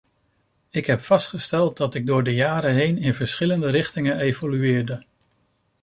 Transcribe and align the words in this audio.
Ik 0.69 0.85
heb 0.85 0.99
vastgesteld 1.01 1.77
dat 1.77 1.93
ik 1.93 2.05
door 2.05 2.23
de 2.23 2.33
jaren 2.33 2.73
heen 2.73 2.97
in 2.97 3.13
verschillende 3.13 3.67
richtingen 3.67 4.17
evolueerde. 4.19 5.05